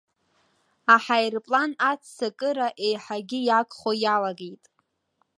[0.93, 4.63] Аҳаирплан аццакыра еиҳагьы иагхо иалагеит.